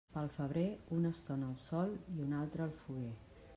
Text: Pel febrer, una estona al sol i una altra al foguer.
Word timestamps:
Pel 0.13 0.29
febrer, 0.37 0.63
una 0.95 1.11
estona 1.17 1.51
al 1.55 1.61
sol 1.65 1.95
i 2.15 2.17
una 2.29 2.39
altra 2.47 2.69
al 2.69 2.75
foguer. 2.83 3.15